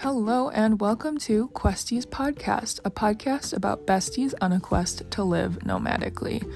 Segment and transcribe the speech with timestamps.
[0.00, 5.60] Hello, and welcome to Questies Podcast, a podcast about besties on a quest to live
[5.60, 6.46] nomadically.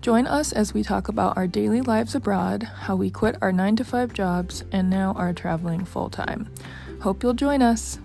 [0.00, 3.76] Join us as we talk about our daily lives abroad, how we quit our 9
[3.76, 6.50] to 5 jobs, and now are traveling full time.
[7.02, 7.98] Hope you'll join us.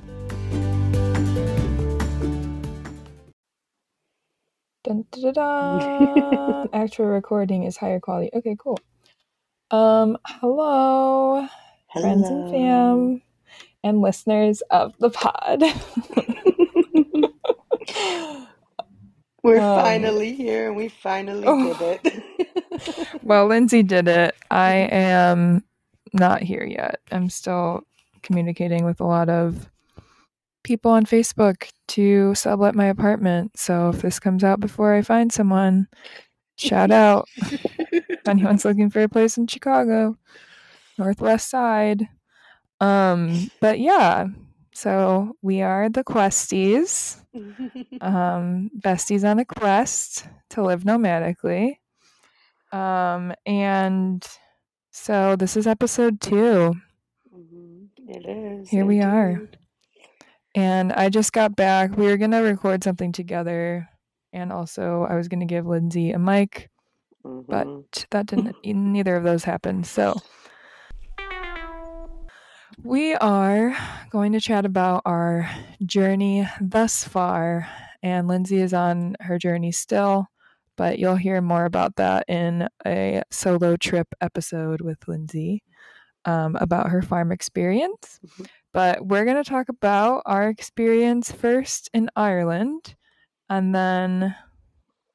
[4.83, 6.65] Dun, da, da, da.
[6.73, 8.29] Actual recording is higher quality.
[8.33, 8.77] Okay, cool.
[9.71, 11.47] Um, hello,
[11.93, 13.21] friends and fam
[13.83, 15.63] and listeners of the pod.
[19.43, 21.73] We're Um, finally here and we finally oh.
[21.73, 22.23] did it.
[23.23, 24.35] well, Lindsay did it.
[24.49, 25.63] I am
[26.13, 26.99] not here yet.
[27.11, 27.81] I'm still
[28.21, 29.69] communicating with a lot of
[30.63, 33.57] people on Facebook to sublet my apartment.
[33.57, 35.87] So if this comes out before I find someone,
[36.57, 37.27] shout out.
[37.37, 40.17] if anyone's looking for a place in Chicago,
[40.97, 42.07] Northwest Side.
[42.81, 44.25] Um, but yeah,
[44.73, 47.23] so we are the Questies,
[48.01, 51.77] um, besties on a quest to live nomadically.
[52.73, 54.25] Um, and
[54.91, 56.73] so this is episode two,
[57.33, 58.69] Mhm, it is.
[58.69, 59.41] Here we are.
[60.55, 61.95] and I just got back.
[61.95, 63.87] We were gonna record something together,
[64.33, 66.69] and also I was gonna give Lindsay a mic,
[67.23, 67.45] Mhm.
[67.47, 68.55] but that didn't.
[68.65, 69.85] neither of those happened.
[69.85, 70.15] So
[72.83, 73.75] we are
[74.09, 75.49] going to chat about our
[75.85, 77.67] journey thus far,
[78.03, 80.27] and Lindsay is on her journey still.
[80.77, 85.63] But you'll hear more about that in a solo trip episode with Lindsay
[86.25, 88.19] um, about her farm experience.
[88.25, 88.47] Mhm.
[88.73, 92.95] But we're going to talk about our experience first in Ireland
[93.49, 94.33] and then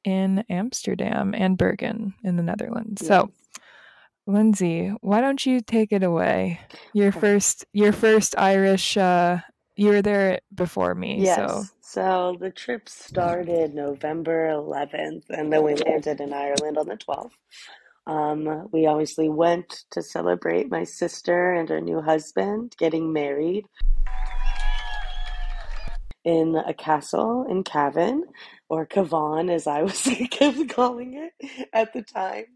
[0.05, 3.05] in Amsterdam and Bergen in the Netherlands.
[3.07, 3.46] So, Yes.
[4.27, 6.61] Lindsay, why don't you take it away?
[6.93, 9.39] Your first your first Irish uh
[9.77, 11.73] you were there before me, so Yes.
[11.81, 17.31] So the trip started November 11th and then we landed in Ireland on the 12th.
[18.07, 23.67] Um, we obviously went to celebrate my sister and her new husband getting married
[26.25, 28.25] in a castle in Cavan,
[28.69, 30.09] or Cavan as I was
[30.69, 32.47] calling it at the time.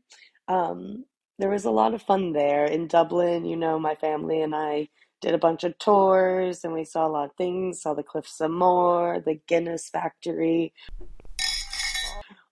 [0.49, 1.05] Um,
[1.41, 3.47] there was a lot of fun there in Dublin.
[3.47, 4.89] You know, my family and I
[5.23, 8.41] did a bunch of tours and we saw a lot of things, saw the Cliffs
[8.41, 10.75] of Moher, the Guinness factory,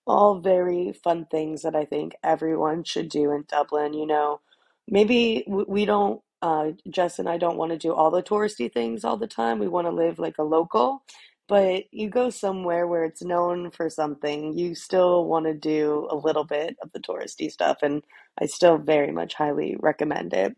[0.07, 3.93] all very fun things that I think everyone should do in Dublin.
[3.93, 4.41] You know,
[4.89, 9.05] maybe we don't, uh, Jess and I don't want to do all the touristy things
[9.05, 9.59] all the time.
[9.59, 11.03] We want to live like a local,
[11.49, 16.17] but you go somewhere where it's known for something, you still want to do a
[16.17, 18.03] little bit of the touristy stuff, and
[18.41, 20.55] I still very much highly recommend it.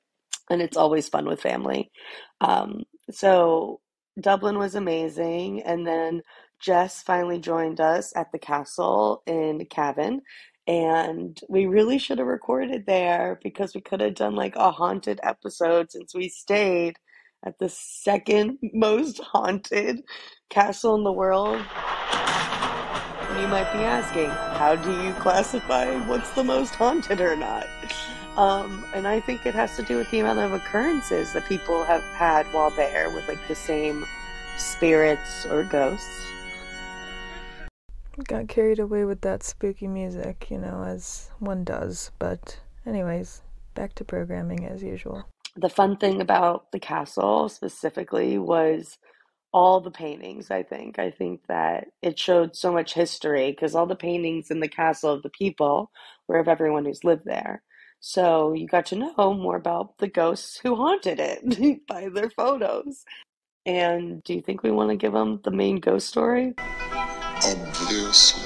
[0.50, 1.92] And it's always fun with family.
[2.40, 3.80] Um, so
[4.20, 6.22] Dublin was amazing, and then
[6.60, 10.22] Jess finally joined us at the castle in Cavan.
[10.66, 15.18] And we really should have recorded there because we could have done like a haunted
[15.22, 16.96] episode since we stayed
[17.44, 20.02] at the second most haunted
[20.48, 21.56] castle in the world.
[21.56, 27.66] And you might be asking, how do you classify what's the most haunted or not?
[28.36, 31.84] Um, and I think it has to do with the amount of occurrences that people
[31.84, 34.04] have had while there with like the same
[34.56, 36.26] spirits or ghosts.
[38.24, 42.10] got carried away with that spooky music, you know, as one does.
[42.18, 43.42] But anyways,
[43.74, 45.26] back to programming as usual.
[45.56, 48.98] The fun thing about the castle specifically was
[49.52, 50.98] all the paintings, I think.
[50.98, 55.12] I think that it showed so much history because all the paintings in the castle
[55.12, 55.90] of the people
[56.28, 57.62] were of everyone who's lived there.
[57.98, 63.04] So you got to know more about the ghosts who haunted it by their photos.
[63.66, 66.54] And do you think we want to give them the main ghost story?
[66.58, 68.42] Obviously.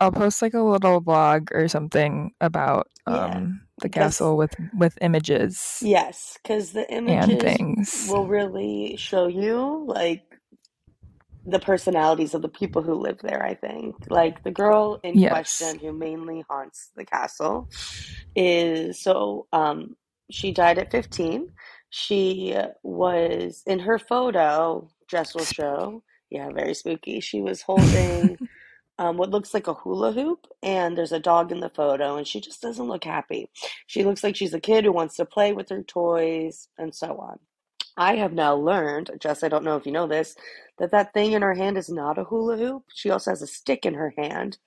[0.00, 4.96] I'll post like a little blog or something about Yeah, um the castle with with
[5.00, 8.08] images yes, because the and images things.
[8.08, 10.22] will really show you like
[11.44, 13.96] the personalities of the people who live there, I think.
[14.08, 15.58] Like the girl in Yes.
[15.60, 17.68] question who mainly haunts the castle
[18.34, 19.96] is so um
[20.30, 21.48] she died at 15.
[21.90, 26.02] She was in her photo, Dress will show.
[26.30, 27.20] Yeah, very spooky.
[27.20, 28.38] She was holding
[28.98, 32.26] um, what looks like a hula hoop, and there's a dog in the photo, and
[32.26, 33.50] she just doesn't look happy.
[33.86, 37.18] She looks like she's a kid who wants to play with her toys, and so
[37.18, 37.38] on.
[37.96, 40.34] I have now learned, Jess, I don't know if you know this,
[40.78, 42.84] that that thing in her hand is not a hula hoop.
[42.94, 44.58] She also has a stick in her hand,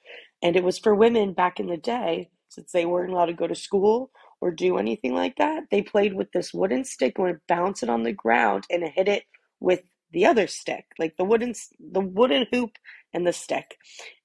[0.44, 3.48] and it was for women back in the day, since they weren't allowed to go
[3.48, 4.12] to school
[4.42, 5.64] or do anything like that.
[5.72, 9.08] They played with this wooden stick and would bounce it on the ground and hit
[9.08, 9.24] it
[9.60, 9.82] with
[10.12, 12.72] the other stick, like the wooden the wooden hoop
[13.16, 13.78] and the stick.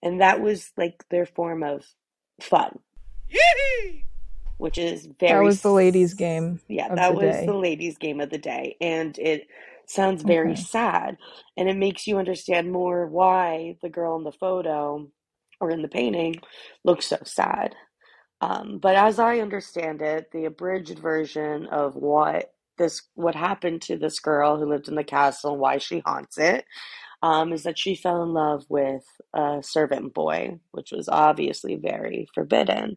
[0.03, 1.87] And that was like their form of
[2.43, 2.81] fun.
[3.31, 4.05] Yee!
[4.59, 6.61] Which is very That was the ladies game.
[6.69, 7.47] Yeah, that the was day.
[7.47, 9.49] the ladies game of the day and it
[9.87, 10.63] sounds very Okay.
[10.63, 11.19] sad
[11.57, 15.09] and it makes you understand more why the girl in the photo
[15.61, 16.37] or in the painting
[16.85, 17.77] looks so sad.
[18.43, 23.99] Um, but as I understand it, the abridged version of what this what happened to
[23.99, 26.65] this girl who lived in the castle and why she haunts it
[27.23, 32.27] um, is that she fell in love with a servant boy, which was obviously very
[32.35, 32.97] forbidden.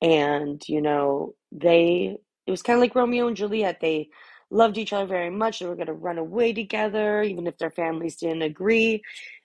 [0.00, 2.16] And you know, they
[2.46, 3.80] it was kind of like Romeo and Juliet.
[3.80, 4.08] They
[4.50, 5.58] loved each other very much.
[5.58, 9.02] They were going to run away together, even if their families didn't agree.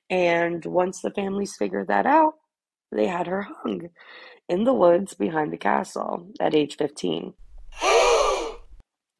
[0.09, 2.35] And once the families figured that out,
[2.91, 3.89] they had her hung
[4.47, 7.33] in the woods behind the castle at age 15.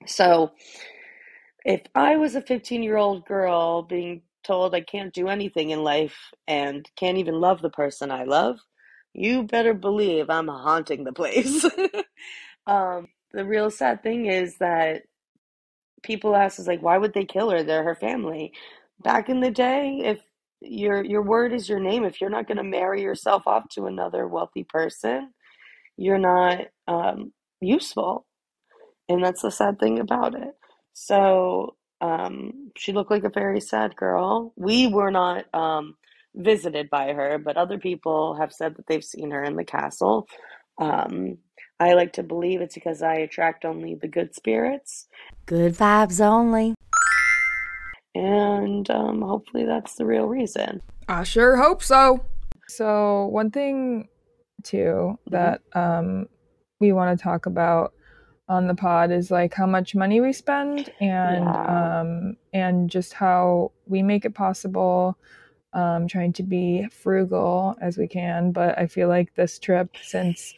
[0.07, 0.51] So,
[1.65, 5.83] if I was a 15 year old girl being told I can't do anything in
[5.83, 8.59] life and can't even love the person I love,
[9.13, 11.65] you better believe I'm haunting the place.
[12.68, 15.03] um, the real sad thing is that
[16.03, 17.63] people ask us like, why would they kill her?
[17.63, 18.53] They're her family.
[19.03, 20.21] Back in the day, if
[20.62, 23.86] your your word is your name, if you're not going to marry yourself off to
[23.86, 25.31] another wealthy person,
[25.97, 28.25] you're not um, useful.
[29.09, 30.53] And that's the sad thing about it.
[30.94, 34.53] So um, she looked like a very sad girl.
[34.56, 35.95] We were not um,
[36.36, 40.27] visited by her, but other people have said that they've seen her in the castle.
[40.77, 41.38] Um,
[41.80, 45.07] I like to believe it's because I attract only the good spirits,
[45.45, 46.74] Good vibes only.
[48.13, 50.81] and um, hopefully that's the real reason.
[51.07, 52.25] I sure hope so.
[52.68, 54.07] So one thing
[54.63, 55.31] too Mhm.
[55.31, 56.27] that um
[56.80, 57.94] we want to talk about
[58.50, 61.65] on the pod is like how much money we spend and Yeah.
[61.65, 65.18] um and just how we make it possible
[65.74, 70.53] um trying to be frugal as we can but I feel like this trip since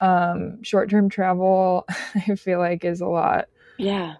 [0.00, 3.48] um short-term travel I feel like is a lot
[3.78, 4.14] Yeah,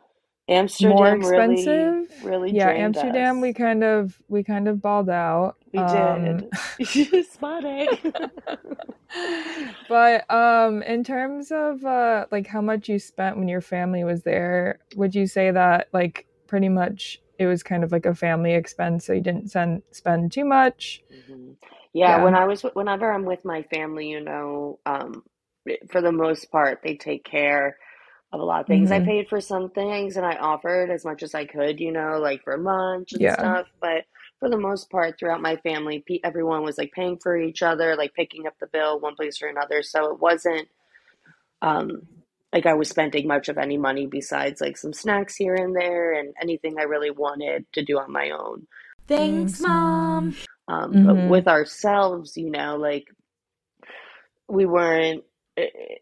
[0.48, 2.10] Amsterdam more really, expensive.
[2.22, 3.42] really yeah, Amsterdam us.
[3.42, 5.56] we kind of we kind of balled out.
[5.74, 6.46] We Um, did.
[7.30, 8.02] Spotty.
[9.88, 14.22] but um in terms of uh like how much you spent when your family was
[14.22, 18.54] there, would you say that like pretty much it was kind of like a family
[18.54, 21.02] expense so you didn't send, spend too much?
[21.12, 21.56] Mhm.
[21.92, 22.18] Yeah, Yeah.
[22.18, 25.22] when I was whenever I'm with my family, you know, um,
[25.90, 27.78] for the most part, they take care
[28.32, 28.92] of a lot of things.
[28.92, 29.00] I Mhm.
[29.00, 32.42] paid for some things and I offered as much as I could, you know, like
[32.44, 33.30] for lunch and Yeah.
[33.30, 33.66] stuff.
[33.80, 34.04] But
[34.40, 37.96] for the most part, throughout my family, pe- everyone was like paying for each other,
[37.96, 39.82] like picking up the bill one place or another.
[39.82, 40.68] So it wasn't
[41.62, 42.02] um,
[42.52, 46.12] like I was spending much of any money besides like some snacks here and there
[46.12, 48.66] and anything I really wanted to do on my own.
[49.08, 50.36] Thanks, Mom.
[50.68, 51.26] Um, but Mhm.
[51.26, 53.06] with ourselves, you know, like
[54.48, 55.24] we weren't.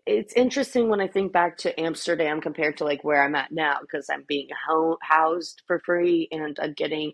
[0.07, 3.79] It's interesting when I think back to Amsterdam compared to like where I'm at now
[3.83, 7.13] because I'm being ho housed for free and I'm getting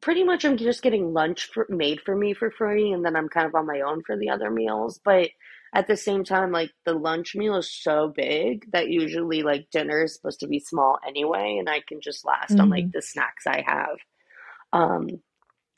[0.00, 3.28] pretty much I'm just getting lunch for, made for me for free and then I'm
[3.28, 5.00] kind of on my own for the other meals.
[5.04, 5.30] But
[5.74, 10.02] at the same time, like the lunch meal is so big that usually like dinner
[10.04, 12.92] is supposed to be small anyway, and I can just last on like Mhm.
[12.92, 13.96] the snacks I have.
[14.72, 15.08] Um,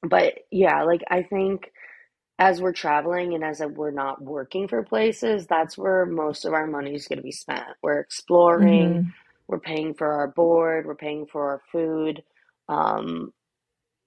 [0.02, 1.70] but yeah, like I think
[2.38, 6.66] as we're traveling and as we're not working for places, that's where most of our
[6.66, 7.66] money is going to be spent.
[7.82, 9.12] We're exploring, Mhm.
[9.48, 12.22] we're paying for our board, we're paying for our food.
[12.68, 13.32] Um,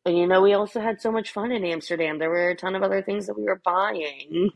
[0.05, 2.19] and you know, we also had so much fun in Amsterdam.
[2.19, 4.51] There were a ton of other things that we were buying.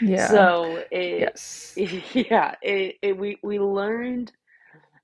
[0.00, 0.28] Yeah.
[0.28, 1.74] So it, yes.
[1.76, 4.32] yeah, it, it we we learned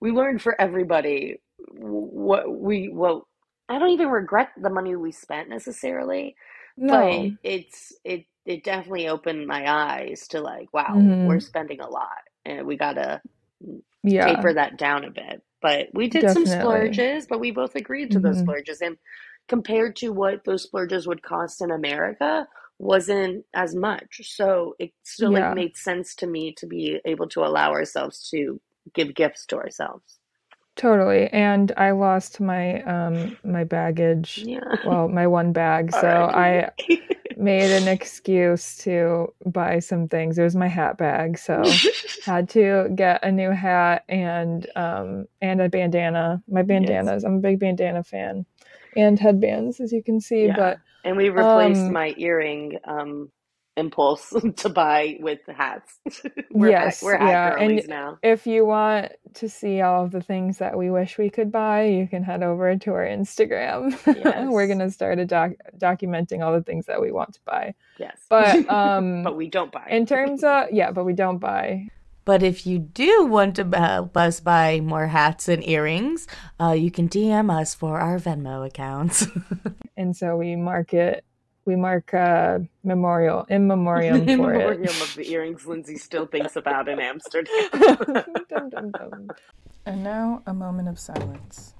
[0.00, 3.28] we learned for everybody what we well
[3.68, 6.36] I don't even regret the money we spent necessarily,
[6.78, 7.30] but No.
[7.42, 11.26] it's it it definitely opened my eyes to like, wow, Mhm.
[11.26, 13.22] we're spending a lot and we gotta
[14.04, 14.26] Yeah.
[14.26, 15.42] taper that down a bit.
[15.62, 18.40] But we did some splurges, but we both agreed to those Mhm.
[18.40, 18.80] splurges.
[18.80, 18.98] And
[19.48, 22.46] compared to what those splurges would cost in America,
[22.78, 24.20] wasn't as much.
[24.36, 25.50] So it still Yeah.
[25.50, 28.60] like made sense to me to be able to allow ourselves to
[28.94, 30.17] give gifts to ourselves.
[30.78, 31.28] Totally.
[31.28, 34.46] And I lost my um my baggage.
[34.46, 34.76] Yeah.
[34.82, 35.92] Well, my one bag.
[35.94, 36.70] So I
[37.36, 40.38] made an excuse to buy some things.
[40.38, 41.82] It was my hat bag, so
[42.20, 46.42] had to get a new hat and um and a bandana.
[46.48, 46.68] My Yes.
[46.68, 47.24] bandanas.
[47.24, 48.46] I'm a big bandana fan.
[48.96, 50.48] And headbands, as you can see.
[50.48, 50.56] Yeah.
[50.56, 53.30] But And we replaced um my earring um
[53.78, 55.98] impulse to buy with hats.
[56.50, 58.18] we're Yes, hat, we're hat yeah, and now.
[58.22, 61.84] if you want to see all of the things that we wish we could buy,
[61.84, 63.94] you can head over to our Instagram.
[64.50, 67.74] We're gonna start a doc documenting all the things that we want to buy.
[67.98, 68.18] Yes.
[68.28, 69.86] But um but we don't buy.
[69.90, 71.88] in terms of yeah, but we don't buy.
[72.24, 76.26] But if you do want to help us buy more hats and earrings,
[76.60, 79.26] uh, you can DM us for our Venmo accounts.
[79.96, 81.24] And so we mark it
[81.68, 85.02] we mark uh memorial in memoriam in for memoriam it.
[85.02, 87.52] of the earrings Lindsay still thinks about in Amsterdam.
[88.48, 89.28] Dum, dum, dum.
[89.84, 91.74] And now a moment of silence.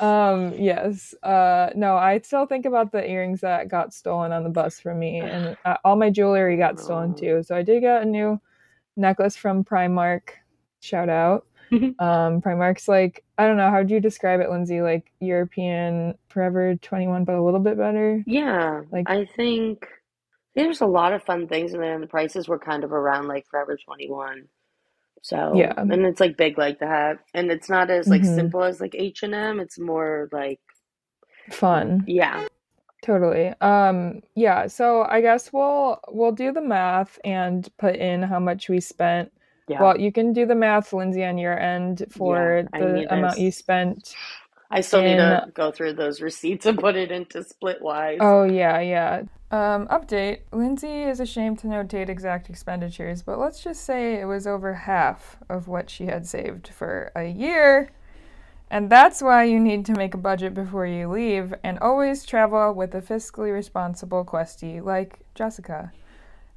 [0.00, 1.14] Um, yes.
[1.22, 4.98] Uh, no, I still think about the earrings that got stolen on the bus from
[4.98, 7.18] me, and uh, all my jewelry got stolen Oh.
[7.20, 7.42] too.
[7.44, 8.40] So I did get a new
[8.96, 10.30] necklace from Primark.
[10.80, 11.46] Shout out.
[11.72, 14.80] Um, Primark's like, I don't know, how would you describe it, Lindsay?
[14.80, 18.22] Like European Forever 21, but a little bit better.
[18.26, 19.88] yeah, Like- I think
[20.54, 23.26] there's a lot of fun things in there, and the prices were kind of around
[23.26, 24.46] like Forever 21.
[25.22, 25.72] So Yeah.
[25.76, 28.34] and it's like big like that, and it's not as like Mhm.
[28.36, 29.58] simple as like H and M.
[29.58, 30.60] It's more like
[31.50, 32.04] Fun.
[32.06, 32.46] yeah,
[33.04, 33.48] Totally.
[33.60, 38.70] Um, yeah, so I guess we'll we'll do the math and put in how much
[38.70, 39.30] we spent.
[39.68, 39.82] yeah.
[39.82, 43.38] Well, you can do the math, Lindsay, on your end for Yeah, I the amount
[43.40, 44.16] you spent.
[44.70, 48.18] I still need to go through those receipts and put it into Splitwise.
[48.20, 49.22] Oh yeah, yeah.
[49.50, 50.40] Um, update.
[50.50, 55.36] Lindsay is ashamed to notate exact expenditures, but let's just say it was over half
[55.50, 57.90] of what she had saved for a year.
[58.70, 62.72] And that's why you need to make a budget before you leave and always travel
[62.74, 65.92] with a fiscally responsible questie like Jessica.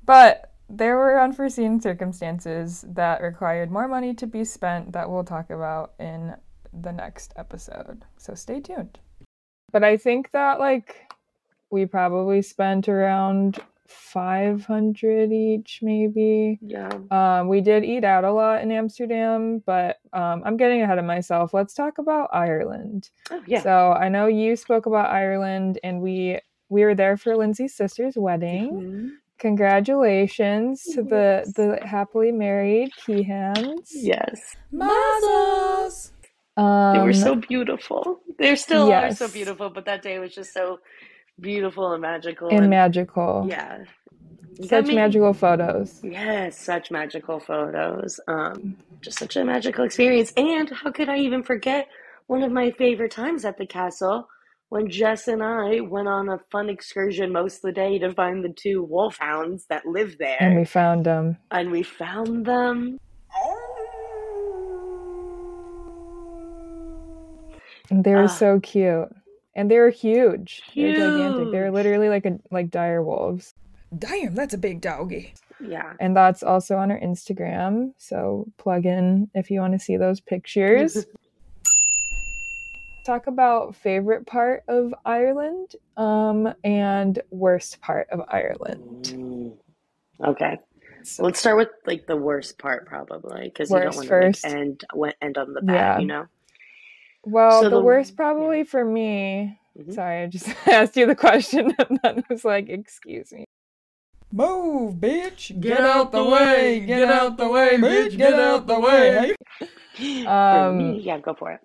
[0.06, 5.50] But there were unforeseen circumstances that required more money to be spent that we'll talk
[5.50, 6.36] about in
[6.74, 8.04] the next episode.
[8.18, 9.00] So stay tuned.
[9.72, 11.12] But I think that like
[11.70, 16.60] we probably spent around 500 each maybe.
[16.62, 16.90] Yeah.
[17.12, 21.06] Um, we did eat out a lot in Amsterdam, but um, I'm getting ahead of
[21.06, 21.54] myself.
[21.54, 23.10] Let's talk about Ireland.
[23.32, 23.62] Oh, yeah.
[23.62, 26.40] So I know you spoke about Ireland, and we
[26.70, 28.72] we were there for Lindsay's sister's wedding.
[28.72, 29.10] Mhm.
[29.40, 33.90] Congratulations to the the happily married Keehans.
[33.92, 34.56] Yes.
[34.74, 36.12] Mazos!
[36.58, 38.20] Um, They were so beautiful.
[38.40, 40.80] They're still are so beautiful, but that day was just so
[41.40, 42.50] beautiful and magical.
[42.50, 43.46] and magical.
[43.50, 43.84] Yeah.
[44.66, 46.02] Such magical photos.
[46.04, 48.20] Yes, such magical photos.
[48.28, 50.34] Um, just such a magical experience.
[50.36, 51.88] And how could I even forget
[52.26, 54.28] one of my favorite times at the castle
[54.70, 58.44] when Jess and I went on a fun excursion most of the day to find
[58.44, 60.38] the two wolfhounds that live there.
[60.40, 61.38] And we found them.
[61.52, 62.98] and we found them.
[67.90, 68.28] And they were Ah.
[68.28, 69.08] so cute.
[69.58, 70.62] And they're huge.
[70.72, 70.96] huge.
[70.98, 71.52] They're gigantic.
[71.52, 73.54] They're literally like a like dire wolves.
[73.98, 75.34] Damn, that's a big doggy.
[75.60, 75.94] Yeah.
[76.00, 77.94] And that's also on our Instagram.
[77.98, 81.06] So plug in if you want to see those pictures.
[83.06, 89.06] Talk about favorite part of Ireland um, and worst part of Ireland.
[89.06, 89.54] Mm.
[90.26, 90.58] Okay.
[91.04, 94.42] So- Let's start with like the worst part probably because you don't Worst want first.
[94.44, 94.84] to like, end
[95.22, 96.00] end on the bad, Yeah.
[96.00, 96.26] you know.
[97.28, 99.60] Well, So the, the- worst probably for me.
[99.78, 99.94] Mhm.
[99.94, 103.46] Sorry, I just asked you the question and then was like, excuse me.
[104.32, 105.58] Move, bitch!
[105.62, 109.34] Get out the way, get out the way, bitch, get out the way.
[109.96, 111.62] For Um, me, yeah, go for it.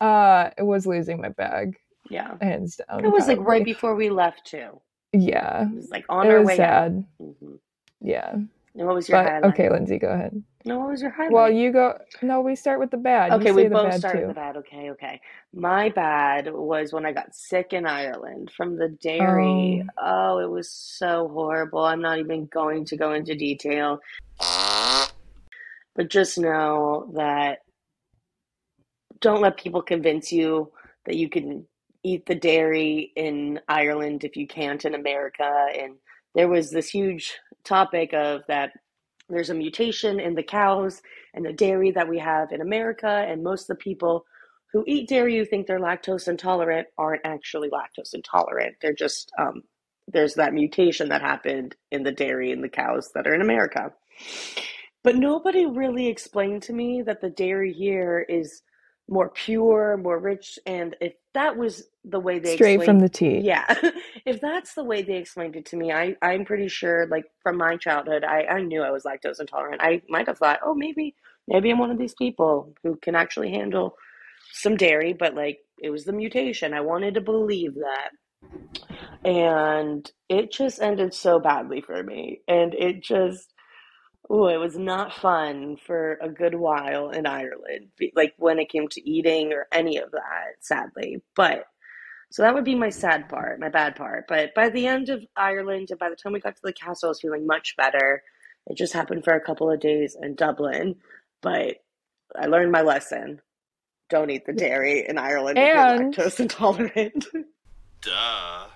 [0.00, 1.76] Uh, it was losing my bag,
[2.10, 2.34] Yeah.
[2.40, 3.04] hands down.
[3.04, 4.80] It was like right before we left too.
[5.12, 7.04] Yeah, It was like on it our was way sad.
[7.20, 7.26] out.
[7.40, 7.54] hmm
[8.00, 8.34] Yeah,
[8.74, 9.52] And what was your but highlight?
[9.52, 10.42] okay, Lindsay, go ahead.
[10.64, 11.32] No, what was your highlight?
[11.32, 11.98] Well, you go.
[12.22, 13.32] No, we start with the bad.
[13.32, 14.26] Okay, we both bad started too.
[14.28, 14.56] with the bad.
[14.56, 15.20] Okay, okay.
[15.52, 19.84] My bad was when I got sick in Ireland from the dairy.
[19.98, 20.36] Oh.
[20.36, 21.84] oh, it was so horrible.
[21.84, 24.00] I'm not even going to go into detail.
[25.94, 27.58] But just know that
[29.20, 30.72] don't let people convince you
[31.04, 31.66] that you can
[32.02, 35.68] eat the dairy in Ireland if you can't in America.
[35.78, 35.96] And
[36.34, 38.72] there was this huge topic of that
[39.28, 41.00] there's a mutation in the cows
[41.34, 44.24] and the dairy that we have in America, and most of the people
[44.72, 48.76] who eat dairy who think they're lactose intolerant aren't actually lactose intolerant.
[48.80, 49.62] They're just um,
[50.08, 53.92] there's that mutation that happened in the dairy in the cows that are in America.
[55.04, 58.62] But nobody really explained to me that the dairy here is
[59.08, 63.40] more pure, more rich, and if that was the way they Straight from the tea.
[63.40, 63.74] yeah,
[64.26, 67.56] if that's the way they explained it to me, I I'm pretty sure, like from
[67.56, 69.82] my childhood, I I knew I was lactose intolerant.
[69.82, 71.14] I might have thought, oh, maybe
[71.48, 73.96] maybe I'm one of these people who can actually handle
[74.52, 76.74] some dairy, but like it was the mutation.
[76.74, 78.10] I wanted to believe that.
[79.24, 82.40] And it just ended so badly for me.
[82.48, 83.51] And it just,
[84.32, 88.88] oh, it was not fun for a good while in Ireland, like when it came
[88.88, 91.22] to eating or any of that, sadly.
[91.36, 91.66] But
[92.30, 94.24] so that would be my sad part, my bad part.
[94.26, 97.08] But by the end of Ireland, and by the time we got to the castle,
[97.08, 98.22] I was feeling much better.
[98.68, 100.96] It just happened for a couple of days in Dublin,
[101.42, 101.76] but
[102.34, 103.42] I learned my lesson.
[104.08, 107.26] Don't eat the dairy in Ireland And- if you're lactose intolerant.
[108.00, 108.66] Duh.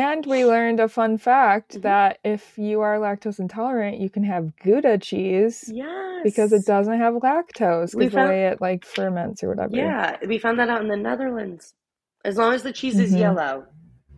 [0.00, 1.82] And we learned a fun fact Mhm.
[1.82, 6.22] that if you are lactose intolerant, you can have Gouda cheese yes.
[6.24, 9.76] because it doesn't have lactose because the way it like ferments or whatever.
[9.76, 11.74] Yeah, we found that out in the Netherlands.
[12.24, 13.20] As long as the cheese is Mhm.
[13.20, 13.66] yellow,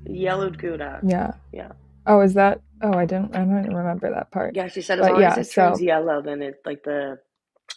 [0.07, 1.01] yellowed Gouda.
[1.03, 1.33] Yeah.
[1.53, 1.73] Yeah.
[2.07, 2.61] Oh, is that?
[2.83, 3.35] Oh, I didn't.
[3.37, 4.57] I don't remember that part.
[4.57, 7.19] Yeah, she said as But long yeah, as it turns yellow, then it like the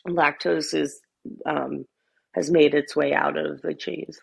[0.08, 1.02] lactose is
[1.46, 1.86] um
[2.36, 4.20] has made its way out of the cheese.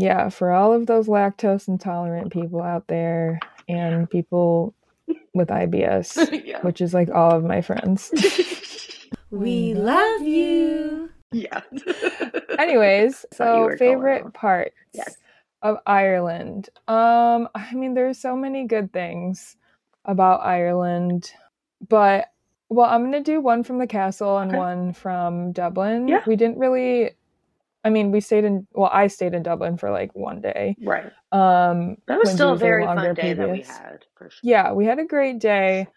[0.00, 4.74] Yeah, for all of those lactose intolerant people out there and people
[5.34, 6.60] with IBS, yeah.
[6.62, 8.10] which is like all of my friends.
[9.30, 11.10] We love you.
[11.32, 11.60] yeah.
[12.58, 15.16] Anyways, so favorite parts Yes.
[15.60, 16.70] of Ireland.
[16.88, 19.56] Um, I mean, there's so many good things
[20.06, 21.30] about Ireland,
[21.86, 22.30] but
[22.70, 24.58] well, I'm gonna do one from the castle and Okay.
[24.58, 26.08] one from Dublin.
[26.08, 26.22] Yeah.
[26.26, 27.10] We didn't really.
[27.88, 28.66] I mean, we stayed in.
[28.74, 30.76] Well, I stayed in Dublin for like one day.
[30.82, 31.10] Right.
[31.32, 34.40] Um, That was still a was there very fun day that we had, for sure.
[34.42, 35.88] Yeah, we had a great day.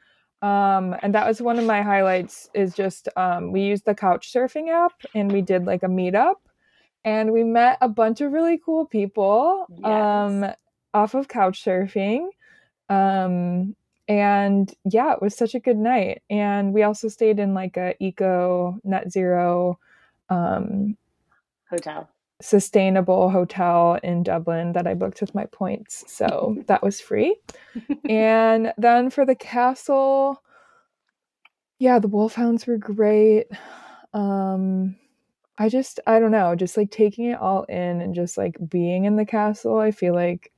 [0.41, 4.31] Um, and that was one of my highlights is just um, we used the couch
[4.33, 6.35] surfing app and we did like a meetup
[7.03, 10.45] and we met a bunch of really cool people um,
[10.93, 12.29] off of couch surfing.
[12.87, 13.75] Um,
[14.07, 16.23] and yeah, it was such a good night.
[16.29, 19.77] And we also stayed in like a eco net zero
[20.29, 20.97] um,
[21.71, 22.07] Hotel.
[22.41, 26.03] sustainable hotel in Dublin that I booked with my points.
[26.07, 27.35] So that was free.
[28.09, 30.41] and then for the castle,
[31.79, 33.47] yeah, the wolfhounds were great.
[34.13, 34.95] Um
[35.57, 39.05] I just I don't know, just like taking it all in and just like being
[39.05, 40.51] in the castle, I feel like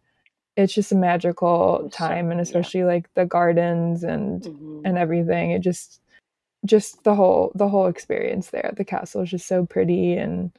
[0.55, 2.43] it's just a magical It was so- time and yeah.
[2.43, 4.81] especially like the gardens and Mhm.
[4.85, 5.51] and everything.
[5.51, 5.99] It just
[6.65, 10.51] just the whole the whole experience there at the castle is just so pretty and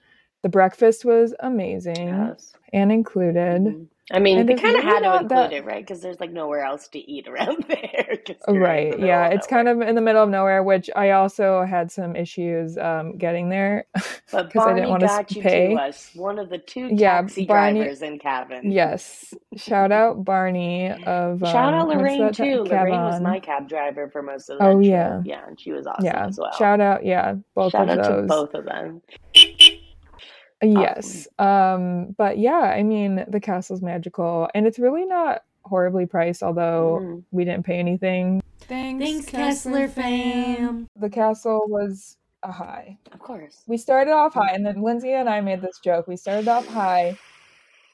[0.44, 2.52] the breakfast was amazing Yes.
[2.72, 3.62] and included.
[3.62, 3.86] Mhm.
[4.12, 5.80] I mean, And they kind of had to include that- it, right?
[5.82, 8.18] Because there's like nowhere else to eat around there.
[8.46, 8.98] Oh, the right.
[9.00, 9.28] Yeah.
[9.28, 13.16] It's kind of in the middle of nowhere, which I also had some issues um,
[13.16, 15.74] getting there because I didn't want to pay.
[15.74, 18.70] us, one of the two Yeah, taxi Barney- drivers in Cavan.
[18.70, 19.32] Yes.
[19.56, 22.62] Shout out Barney of um, Shout out Lorraine too.
[22.64, 24.84] Lorraine was my cab driver for most of that Oh, trip.
[24.84, 25.22] yeah.
[25.24, 26.26] yeah, and she was awesome Yeah.
[26.26, 26.52] as well.
[26.52, 27.06] Shout out.
[27.06, 27.36] Yeah.
[27.54, 28.20] Both Shout of out those.
[28.24, 29.00] to both of them.
[30.62, 31.28] Yes.
[31.38, 37.00] Um, but yeah, I mean, the castle's magical and it's really not horribly priced, although
[37.02, 37.24] Mhm.
[37.32, 38.42] we didn't pay anything.
[38.60, 40.86] Thanks, Thanks, Kessler fam.
[40.96, 42.98] The castle was a high.
[43.12, 43.62] Of course.
[43.66, 46.06] We started off high, and then Lindsay and I made this joke.
[46.06, 47.16] We started off high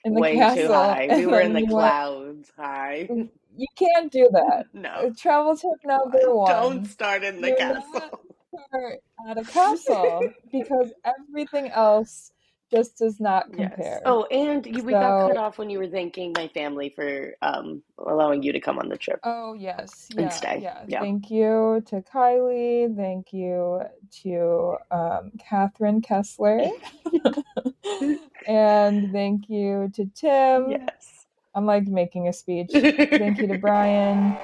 [0.05, 0.67] in the Way castle.
[0.69, 1.09] too high.
[1.11, 3.09] We were in the we went- clouds high.
[3.57, 4.67] You can't do that.
[4.73, 5.13] No.
[5.19, 6.51] Travel tip number one.
[6.51, 7.93] Don't start in the You're castle.
[7.95, 8.21] not-
[8.69, 12.31] start at a castle because everything else
[12.71, 13.71] just does not Yes.
[13.75, 14.03] compare.
[14.07, 17.83] Oh, and you, we got cut off when you were thanking my family for um,
[17.99, 19.21] allowing you to come on the trip.
[19.25, 20.85] Oh yes, And stay, yeah.
[20.87, 21.01] yeah.
[21.01, 22.95] Thank you to Kylie.
[22.97, 23.83] Thank you
[24.23, 26.67] to um, Catherine Kessler,
[28.47, 30.71] and thank you to Tim.
[30.71, 31.27] Yes.
[31.55, 32.71] I'm like making a speech.
[32.73, 34.37] Thank you to Brian,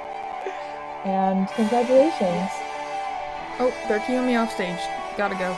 [1.04, 2.50] and congratulations.
[3.58, 4.78] Oh, they're cueing me off stage.
[5.16, 5.56] Gotta go.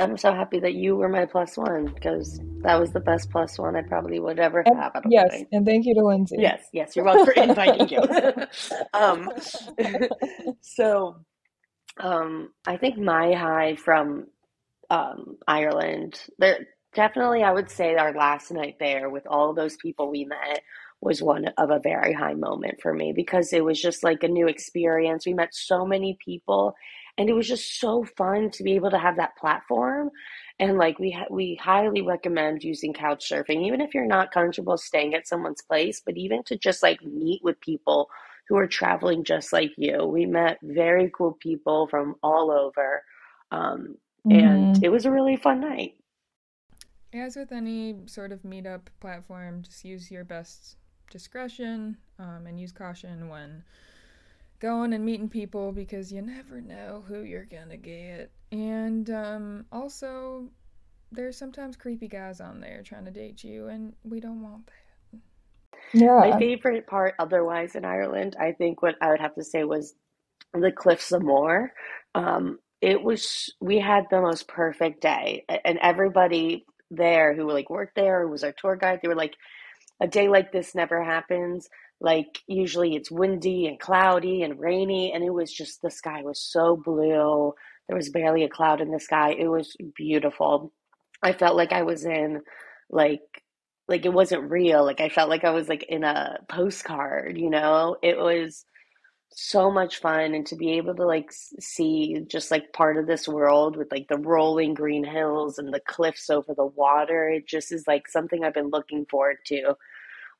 [0.00, 3.58] I'm so happy that you were my plus one because that was the best plus
[3.58, 5.46] one I probably would ever And- have yes, wedding.
[5.52, 6.36] and thank you to Lindsay.
[6.38, 8.00] Yes, yes, you're welcome for inviting you.
[8.94, 9.30] um,
[10.60, 11.16] so,
[11.98, 14.26] um, I think my high from
[14.88, 20.10] um, Ireland, there definitely I would say our last night there with all those people
[20.10, 20.60] we met
[21.00, 24.28] was one of a very high moment for me because it was just like a
[24.28, 25.24] new experience.
[25.26, 26.74] We met so many people,
[27.18, 30.10] and it was just so fun to be able to have that platform.
[30.58, 34.76] And like we ha- we highly recommend using couch surfing, even if you're not comfortable
[34.78, 38.08] staying at someone's place, but even to just like meet with people
[38.48, 40.04] who are traveling just like you.
[40.04, 43.02] We met very cool people from all over,
[43.52, 43.96] um,
[44.28, 44.82] and Mhm.
[44.82, 45.94] it was a really fun night.
[47.12, 50.76] As with any sort of meetup platform, just use your best
[51.10, 53.64] discretion um, and use caution when
[54.60, 60.48] going and meeting people because you never know who you're gonna get And um, also,
[61.12, 65.20] there's sometimes creepy guys on there trying to date you, and we don't want that.
[65.92, 66.08] Yeah.
[66.16, 66.38] My Yeah.
[66.38, 69.94] favorite part, otherwise, in Ireland, I think what I would have to say was
[70.54, 71.72] the Cliffs of Moher.
[72.14, 77.96] Um, it was, we had the most perfect day, and everybody there who like worked
[77.96, 79.34] there, who was our tour guide, they were like,
[80.00, 81.68] a day like this never happens.
[82.00, 86.40] Like, usually it's windy and cloudy and rainy, and it was just the sky was
[86.40, 87.52] so blue.
[87.88, 89.32] There was barely a cloud in the sky.
[89.32, 90.72] It was beautiful.
[91.22, 92.42] I felt like I was in
[92.90, 93.20] like
[93.88, 94.84] like it wasn't real.
[94.84, 97.96] Like I felt like I was like in a postcard, you know?
[98.02, 98.64] It was
[99.32, 103.28] so much fun and to be able to like see just like part of this
[103.28, 107.28] world with like the rolling green hills and the cliffs over the water.
[107.28, 109.74] It just is like something I've been looking forward to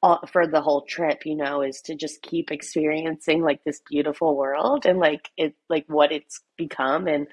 [0.02, 4.36] all, for the whole trip, you know, is to just keep experiencing like this beautiful
[4.36, 7.26] world and like it like what it's become and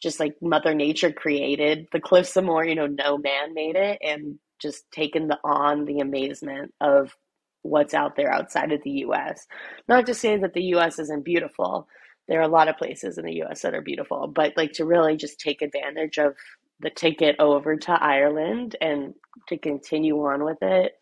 [0.00, 3.98] just like Mother Nature created the Cliffs of Moher, you know, no man made it
[4.02, 7.14] and just taken the on the amazement of
[7.62, 9.46] what's out there outside of the US.
[9.88, 11.88] Not to say that the US isn't beautiful.
[12.28, 14.84] There are a lot of places in the US that are beautiful, but like to
[14.84, 16.34] really just take advantage of
[16.80, 19.14] the ticket over to Ireland and
[19.48, 20.92] to continue on with it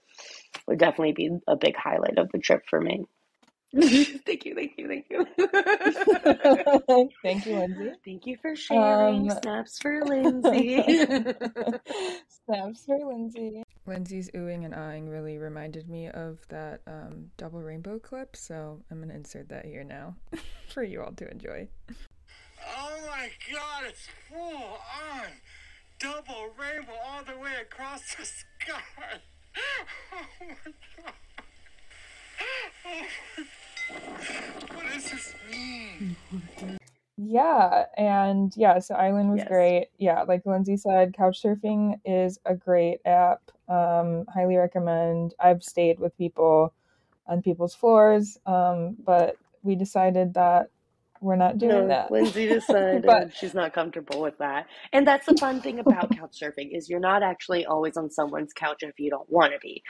[0.66, 3.04] would definitely be a big highlight of the trip for me.
[4.26, 5.24] Thank you, thank you, thank you.
[7.22, 7.92] Thank you, Lindsay.
[8.04, 9.30] Thank you for sharing.
[9.30, 10.82] Um, Snaps for Lindsay.
[12.46, 13.62] Snaps for Lindsay.
[13.86, 19.00] Lindsay's oohing and ahhing really reminded me of that um, double rainbow clip, so I'm
[19.00, 20.16] gonna insert that here now
[20.68, 21.68] for you all to enjoy.
[22.76, 24.80] Oh my god, it's full
[25.12, 25.28] on!
[26.00, 28.82] Double rainbow all the way across the sky!
[29.56, 29.84] Oh
[30.40, 31.14] my god!
[32.86, 33.02] Oh
[33.36, 33.44] my
[34.74, 36.16] What does this mean?
[37.16, 39.48] Yeah, and yeah, so Ireland was Yes.
[39.48, 39.88] great.
[39.98, 43.42] Yeah, like Lindsay said, Couchsurfing is a great app.
[43.68, 45.34] Um, highly recommend.
[45.38, 46.72] I've stayed with people
[47.26, 50.70] on people's floors, um, but we decided that
[51.20, 52.10] we're not doing No, that.
[52.10, 54.66] Lindsay decided But she's not comfortable with that.
[54.94, 58.54] And that's the fun thing about couch surfing is you're not actually always on someone's
[58.54, 59.82] couch if you don't want to be.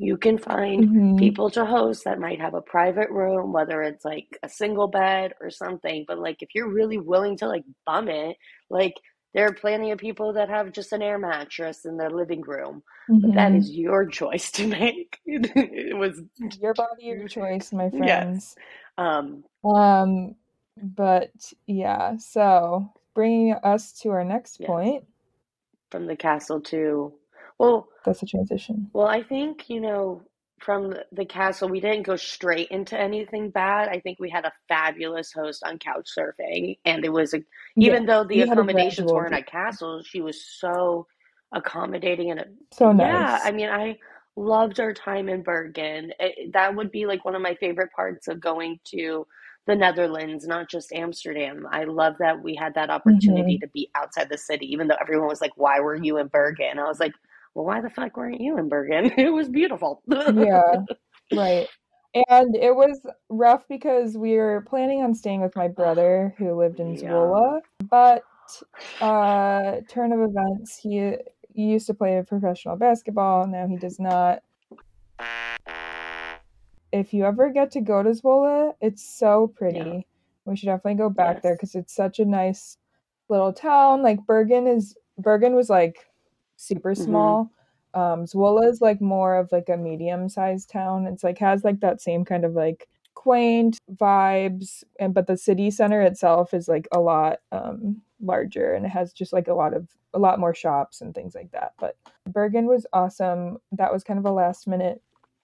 [0.00, 1.18] You can find Mhm.
[1.18, 5.34] people to host that might have a private room, whether it's like a single bed
[5.40, 6.06] or something.
[6.08, 8.36] But like if you're really willing to like bum it,
[8.70, 8.96] like
[9.34, 12.84] there are plenty of people that have just an air mattress in their living room.
[13.22, 13.56] But that Mhm.
[13.56, 15.18] is your choice to make.
[15.26, 16.22] It was
[16.60, 18.28] Your body, your choice, my yes.
[18.30, 18.56] friends.
[18.98, 20.36] Um, Um,
[20.82, 21.32] but
[21.66, 24.64] yeah, so bringing us to our next yes.
[24.64, 25.04] point.
[25.90, 27.14] From the castle to
[27.60, 28.90] well, That's a transition.
[28.92, 30.22] Well, I think, you know,
[30.60, 33.88] from the, the castle, we didn't go straight into anything bad.
[33.88, 37.42] I think we had a fabulous host on couch surfing, and it was a,
[37.76, 41.06] Yeah, even though the we had a accommodations weren't at castle, she was so
[41.54, 43.32] accommodating and So nice.
[43.32, 43.96] yeah, I mean, I
[44.36, 46.12] loved our time in Bergen.
[46.18, 49.26] It, that would be like one of my favorite parts of going to
[49.66, 51.66] the Netherlands, not just Amsterdam.
[51.70, 54.96] I love that we had that opportunity hmm to be outside the city, even though
[55.00, 57.12] everyone was like, "Why were you in Bergen?" I was like,
[57.54, 59.10] "Well, why the fuck weren't you in Bergen?
[59.18, 60.60] It was beautiful." Yeah,
[61.32, 61.66] right.
[62.28, 66.80] And it was rough because we were planning on staying with my brother who lived
[66.80, 67.08] in Yeah.
[67.10, 68.24] Zwolle, but
[69.00, 71.14] uh turn of events, he
[71.54, 74.42] he used to play professional basketball, now he does not.
[76.92, 79.56] If you ever get to go to Zwolle, it's so Yeah.
[79.56, 80.06] pretty.
[80.44, 82.76] We should definitely go back there because it's such a nice
[83.28, 84.02] little town.
[84.02, 86.09] Like Bergen is Bergen was like
[86.60, 87.50] super hmm small.
[87.94, 91.06] Um, Zwolle is like more of like a medium-sized town.
[91.06, 95.70] It's like has like that same kind of like quaint vibes, and but the city
[95.70, 99.74] center itself is like a lot um larger and it has just like a lot
[99.74, 101.72] of a lot more shops and things like that.
[101.78, 101.96] But
[102.26, 103.58] Bergen was awesome.
[103.72, 105.02] That was kind of a last minute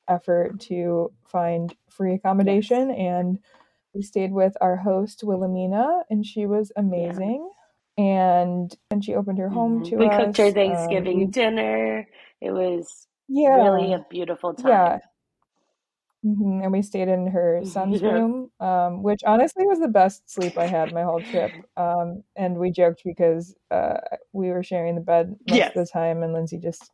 [0.09, 2.61] effort to find free Yes.
[2.62, 3.38] accommodation and
[3.94, 7.20] we stayed with our host Wilhelmina and she was Yeah.
[7.98, 11.30] And and she opened her home hmm to We cooked our us um Thanksgiving we
[11.30, 12.09] dinner.
[12.40, 13.09] It was
[13.48, 15.00] really a beautiful yeah time.
[16.22, 18.12] hmm and we stayed in her son's Yes.
[18.12, 22.56] room um which honestly was the best sleep I had my whole trip um and
[22.59, 23.98] we joked because uh
[24.32, 26.90] we were sharing the bed most of the time and Lindsay just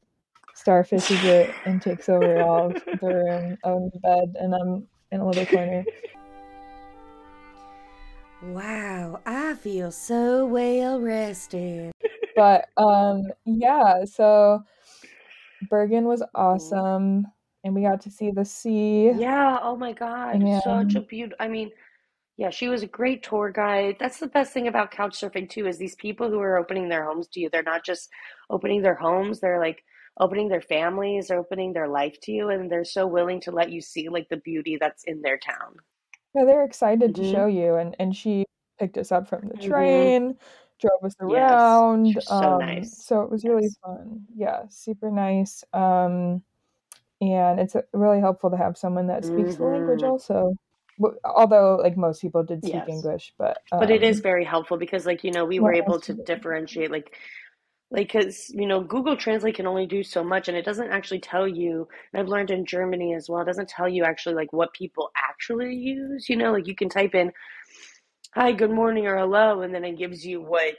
[0.57, 5.21] starfishes it and takes over all of the room of the bed and I'm in
[5.21, 5.87] a little corner
[8.43, 11.93] Wow, I feel so well rested.
[12.35, 14.63] but um yeah so
[15.71, 17.27] Bergen was awesome
[17.63, 21.37] and we got to see the sea Yeah, oh my God, such a and beautiful.
[21.39, 21.71] I mean,
[22.37, 23.97] Yeah, she was a great tour guide.
[24.01, 27.05] That's the best thing about couch surfing too, is these people who are opening their
[27.05, 28.09] homes to you, they're not just
[28.51, 29.85] opening their homes, they're like
[30.19, 33.71] opening their families, they're opening their life to you, and they're so willing to let
[33.71, 35.77] you see like the beauty that's in their town.
[36.35, 38.45] Yeah, they're excited to hmm show you, and and she
[38.79, 40.39] picked us up from the hmm train,
[40.81, 42.07] drove us Yes, around.
[42.07, 43.05] she's so Um, nice.
[43.05, 43.77] so it was really Yes.
[43.85, 44.27] fun.
[44.35, 45.65] Yeah, super nice.
[45.73, 46.43] Um,
[47.21, 50.55] and it's uh, really helpful to have someone that speaks the language hmm also.
[51.25, 52.89] Although, like most people did speak Yes.
[52.89, 56.01] English, but But it is um, very helpful because like, you know, we were able
[56.01, 57.17] to differentiate like
[57.93, 61.21] like because you know google translate can only do so much and it doesn't actually
[61.21, 64.53] tell you and i've learned in germany as well it doesn't tell you actually like
[64.53, 66.53] what people actually use you know?
[66.53, 67.31] Like you can type in
[68.35, 70.75] hi good morning or hello and then it gives you what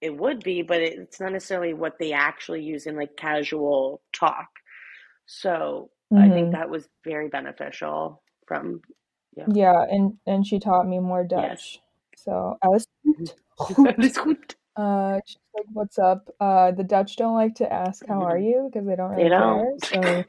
[0.00, 4.48] it would be but it's not necessarily what they actually use in like casual talk.
[5.26, 8.80] So i think hmm that was very beneficial from
[9.36, 9.46] yeah.
[9.52, 11.40] Yeah, and and she taught me more yes.
[11.58, 11.80] Dutch.
[12.16, 13.32] So goed,
[13.84, 14.04] that goed.
[14.04, 18.22] is good Uh, she's like, "What's up?" Uh, the Dutch don't like to ask "How
[18.22, 18.42] are Mhm.
[18.42, 19.72] you?" because they don't they really care.
[19.72, 20.24] don't So,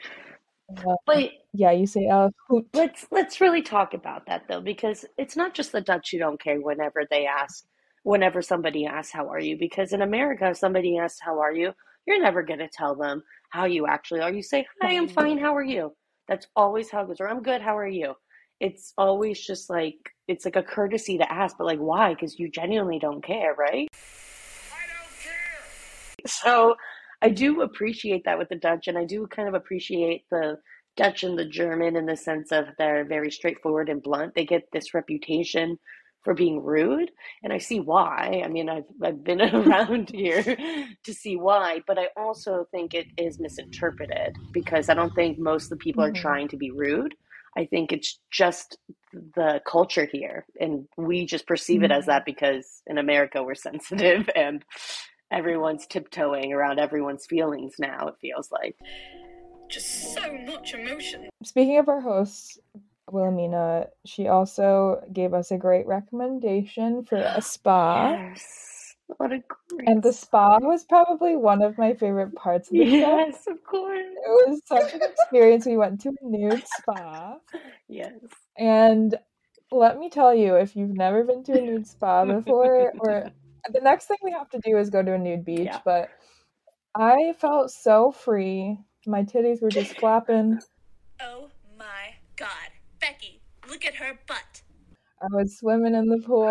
[0.69, 5.05] uh, but yeah, you say "alles goed." Let's let's really talk about that though, because
[5.17, 7.65] it's not just the Dutch who don't care whenever they ask,
[8.03, 11.73] whenever somebody asks, "How are you?" Because in America, if somebody asks, "How are you?"
[12.07, 14.31] you're never going to tell them how you actually are.
[14.31, 15.37] You say, "Hi, I'm fine.
[15.39, 15.95] How are you?"
[16.27, 17.19] That's always how it goes.
[17.21, 17.61] Or "I'm good.
[17.61, 18.15] How are you?"
[18.59, 22.13] It's always just like it's like a courtesy to ask, but like why?
[22.13, 23.87] Because you genuinely don't care, right?
[26.25, 26.65] I don't care.
[26.65, 26.75] So
[27.21, 30.57] I do appreciate that with the Dutch, and I do kind of appreciate the
[30.97, 34.35] Dutch and the German in the sense of they're very straightforward and blunt.
[34.35, 35.79] They get this reputation
[36.23, 37.11] for being rude,
[37.43, 38.41] and I see why.
[38.45, 40.43] I mean, I've I've been around here
[41.05, 45.65] to see why, but I also think it is misinterpreted because I don't think most
[45.71, 47.15] of the people are hmm trying to be rude.
[47.57, 48.77] I think it's just
[49.13, 53.55] the culture here, and we just perceive it as hmm that because in America we're
[53.69, 54.63] sensitive and
[55.35, 58.75] everyone's tiptoeing around everyone's feelings now, it feels like.
[59.69, 61.27] Just so much emotion.
[61.43, 62.59] Speaking of our host,
[63.11, 68.13] Wilhelmina, she also gave us a great recommendation for a spa.
[68.13, 68.95] Yes.
[69.17, 70.57] What a great And the spa.
[70.59, 72.85] was probably one of my favorite parts of the.
[72.85, 73.99] Yes, of course.
[73.99, 75.65] It was such an experience.
[75.67, 77.37] We went to a nude spa.
[77.87, 78.13] Yes.
[78.57, 79.13] And
[79.71, 83.31] let me tell you, if you've never been to a nude spa before, or
[83.73, 85.81] the next thing we have to do is go to a nude beach, Yeah.
[85.85, 86.09] but
[86.95, 88.77] I felt so free.
[89.05, 90.59] My titties were just flapping.
[91.21, 92.49] Oh my god.
[92.99, 94.61] Becky, look at her butt.
[95.21, 96.45] I was swimming in the pool.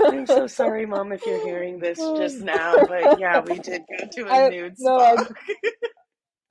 [0.06, 4.06] I'm so sorry, Mom, if you're hearing this just now, but yeah, we did go
[4.06, 5.32] to a I nude no, I spa.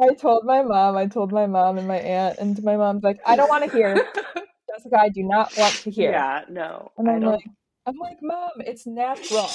[0.01, 3.17] I told my mom, I told my mom and my aunt, and my mom's like,
[3.25, 3.95] I don't want to hear.
[3.95, 6.11] Jessica, I do not want to hear.
[6.11, 7.31] Yeah, no, And I I'm don't.
[7.33, 7.45] like,
[7.85, 9.47] I'm like, Mom, it's natural.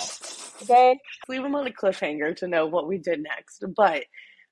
[1.29, 3.65] Leave them on a cliffhanger to know what we did next.
[3.77, 4.05] But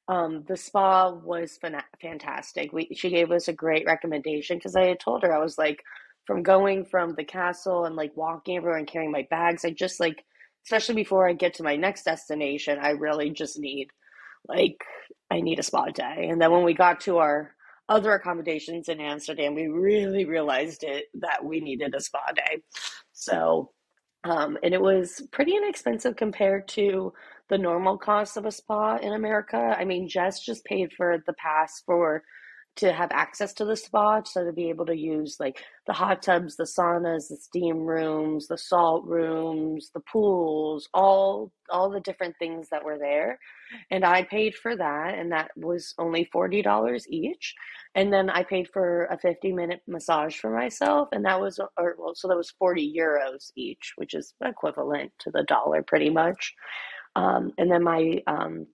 [0.09, 1.59] um, the spa was
[2.01, 2.73] fantastic.
[2.73, 5.83] We she gave us a great recommendation because I had told her I was like,
[6.27, 10.01] from going from the castle and like walking everywhere and carrying my bags, I just
[10.01, 10.25] like,
[10.66, 13.88] especially before I get to my next destination, I really just need
[14.49, 14.77] like
[15.31, 16.29] I need a spa day.
[16.31, 17.55] And then when we got to our
[17.88, 22.62] other accommodations in Amsterdam, we really realized it that we needed a spa day.
[23.12, 23.71] So
[24.25, 27.13] um, and it was pretty inexpensive compared to
[27.49, 29.77] the normal cost of a spa in America.
[29.79, 32.23] I mean, Jess just paid for the pass for
[32.79, 36.23] to have access to the spa, so to be able to use like the hot
[36.23, 42.35] tubs, the saunas, the steam rooms, the salt rooms, the pools, all all the different
[42.38, 43.38] things that were there.
[43.91, 47.55] And I paid for that, and that was only $40 each.
[47.95, 51.97] And then I paid for a 50 minute massage for myself, and that was, or
[51.99, 56.55] well, so that was 40 euros each, which is equivalent to the dollar pretty much.
[57.17, 58.67] Um, and then my um,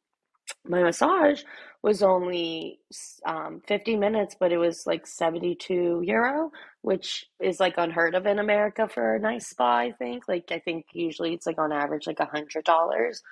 [0.67, 1.43] my massage
[1.83, 2.81] was only
[3.27, 6.51] um, 50 minutes, but it was like 72 euro,
[6.83, 10.25] which is like unheard of in America for a nice spa, I think.
[10.29, 13.23] Like, I think usually it's like on average like a hundred dollars.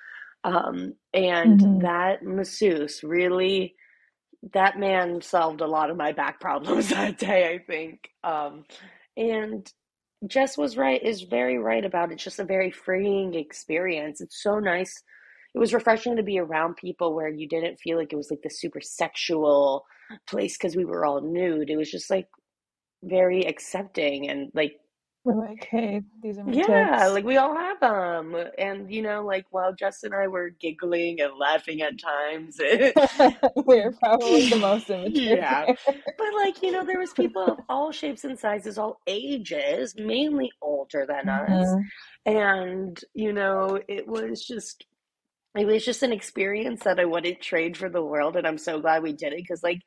[0.43, 1.81] Um, and Mhm.
[1.81, 3.75] that masseuse really,
[4.53, 8.09] that man solved a lot of my back problems that day, I think.
[8.23, 8.65] Um,
[9.17, 9.71] and
[10.27, 12.15] Jess was right, is very right about it.
[12.15, 14.21] It's just a very freeing experience.
[14.21, 14.93] It's so nice.
[15.55, 18.41] It was refreshing to be around people where you didn't feel like it was like
[18.43, 19.85] the super sexual
[20.27, 21.69] place because we were all nude.
[21.69, 22.27] It was just like
[23.03, 24.73] very accepting and like
[25.23, 26.65] We're like, hey, these are my Yeah,
[26.99, 27.13] tips.
[27.13, 28.35] like we all have them.
[28.57, 32.59] And you know, like while Jess and I were giggling and laughing at times,
[33.55, 35.37] We're probably the most immature.
[35.37, 35.67] yeah.
[35.85, 40.51] But like, you know, there was people of all shapes and sizes, all ages, mainly
[40.61, 41.75] older than us.
[41.75, 41.83] Mhm.
[42.25, 44.85] And, you know, it was just
[45.55, 48.79] it was just an experience that I wouldn't trade for the world, and I'm so
[48.79, 49.81] glad we did it because, like,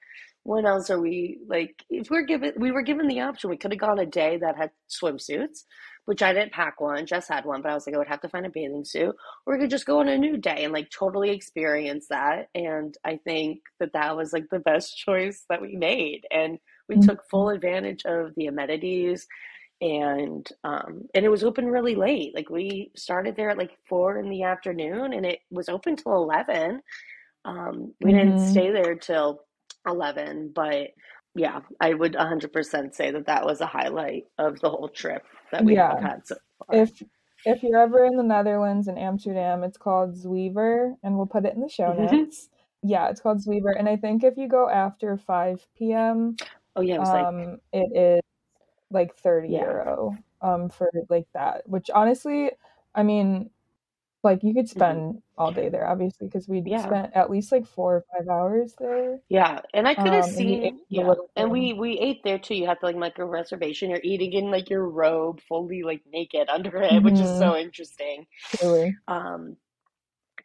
[0.44, 1.74] when else are we like?
[1.90, 4.56] If we're given, we were given the option, we could have gone a day that
[4.56, 5.64] had swimsuits,
[6.04, 7.04] which I didn't pack one.
[7.04, 9.16] Jess had one, but I was like, I would have to find a bathing suit,
[9.44, 12.48] or we could just go on a new day and like totally experience that.
[12.54, 17.00] And I think that that was like the best choice that we made, and we
[17.00, 17.56] took full mm-hmm.
[17.56, 19.26] advantage of the amenities
[19.80, 24.18] and um and it was open really late like we started there at like four
[24.18, 26.80] in the afternoon and it was open till 11
[27.44, 28.40] um we didn't Mhm.
[28.40, 29.40] stay there till
[29.86, 30.88] 11 but
[31.34, 35.64] yeah i would 100% say that that was a highlight of the whole trip that
[35.64, 35.90] we Yeah.
[35.90, 36.36] have had so
[36.66, 37.02] far If
[37.44, 41.54] if you're ever in the Netherlands in Amsterdam, it's called Zuiver, and we'll put it
[41.54, 41.94] in the show Mhm.
[41.94, 42.50] notes.
[42.82, 46.40] Yeah, it's called Zuiver, and I think if you go after 5 p.m.,
[46.76, 48.22] oh yeah it was like um, it is
[48.90, 49.56] like 30 Yeah.
[49.56, 52.52] euro um for like that, which honestly,
[52.94, 53.50] I mean,
[54.24, 56.70] like you could spend all day there, obviously, because we Mm-hmm.
[56.70, 56.96] Yeah.
[56.96, 59.20] spent at least like four or five hours there.
[59.28, 62.38] Yeah, and I could Um, have and we seen, yeah, and we we ate there
[62.38, 62.54] too.
[62.54, 63.90] You have to like make a reservation.
[63.90, 67.36] You're eating in like your robe, fully like naked under it, which is Mhm.
[67.36, 68.26] so interesting.
[68.42, 68.96] Truly.
[69.08, 69.56] Um,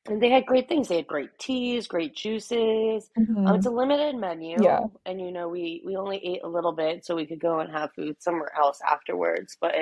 [0.07, 0.87] and they had great things.
[0.87, 3.09] They had great teas, great juices.
[3.45, 3.67] Um, it's Mhm.
[3.67, 4.87] a limited menu, Yeah.
[5.05, 7.71] and you know we we only ate a little bit, so we could go and
[7.71, 9.57] have food somewhere else afterwards.
[9.61, 9.75] But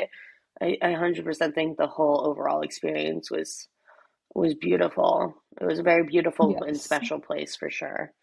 [0.61, 3.67] I I 100% think the whole overall experience was
[4.35, 5.43] was beautiful.
[5.61, 8.13] It was a very beautiful and special place for sure.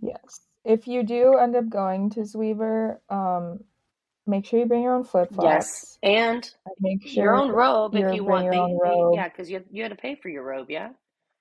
[0.00, 0.40] Yes.
[0.64, 3.64] If you do end up going to Zuiver, um,
[4.26, 5.84] make sure you bring your own flip flops.
[5.84, 8.48] Yes, and Make your own robe if you want.
[8.48, 9.10] your They, own they robe.
[9.10, 10.90] yeah, because you you had to pay for your robe, yeah.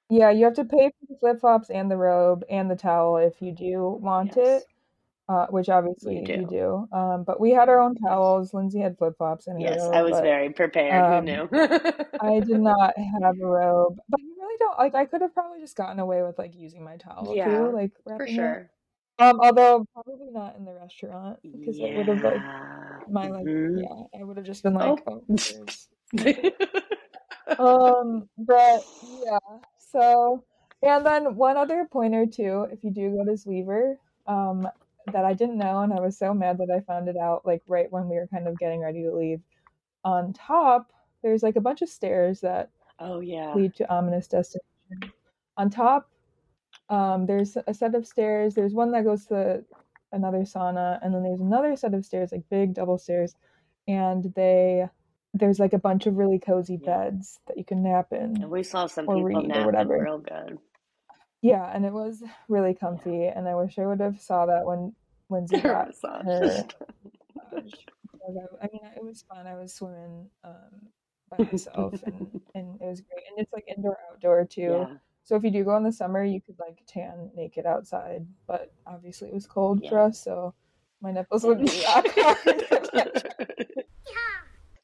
[0.10, 3.18] Yeah, you have to pay for the flip flops and the robe and the towel
[3.18, 4.64] if you do want Yes, it,
[5.28, 6.48] uh, which you obviously you do.
[6.48, 6.88] do.
[6.98, 8.54] Um, but we had our own towels.
[8.54, 11.06] Lindsay had flip flops and her Yes, I robe, was but very prepared.
[11.06, 11.50] Who um, knew?
[12.20, 13.98] I did not have a robe.
[14.10, 14.96] But you really don't like.
[14.96, 17.92] I could have probably just gotten away with like using my towel too, Yeah, like
[18.04, 18.36] for wrapping it.
[18.36, 18.70] sure.
[19.20, 23.10] Um, although probably not in the restaurant because it would have like Yeah.
[23.10, 24.96] my like hmm yeah, I would have just been Oh.
[24.96, 25.88] like, oh, there's
[27.60, 29.40] um, but yeah.
[29.92, 30.44] So,
[30.82, 33.98] and then one other pointer too, if you do go to Zuiver,
[34.28, 34.68] um,
[35.14, 37.64] that I didn't know, and I was so mad that I found it out like
[37.68, 39.42] right when we were kind of getting ready to leave.
[40.04, 40.92] On top,
[41.24, 42.70] there's like a bunch of stairs that
[43.00, 43.54] Oh yeah.
[43.56, 45.14] lead to ominous destination.
[45.58, 46.10] On top,
[46.90, 48.56] um, there's a set of stairs.
[48.56, 49.64] There's one that goes to
[50.12, 53.36] another sauna, and then there's another set of stairs, like big double stairs,
[53.88, 54.88] and they
[55.40, 57.10] there's like a bunch of really cozy Yeah.
[57.10, 58.42] beds that you can nap in.
[58.42, 60.00] And we saw some or people read or whatever.
[60.00, 60.58] real good.
[61.42, 62.80] Yeah, and it was really Yeah.
[62.80, 64.94] comfy, and I wish I would have saw that when
[65.30, 66.64] Lindsay got her
[68.62, 69.48] I, mean, it was fun.
[69.48, 70.90] I was swimming um,
[71.32, 73.24] by myself, and and it was great.
[73.30, 74.86] And it's like indoor outdoor too.
[74.90, 74.98] Yeah.
[75.24, 78.72] So if you do go in the summer, you could like tan naked outside, but
[78.86, 80.54] obviously it was cold for us, so
[81.02, 83.67] my nipples would be rock hard.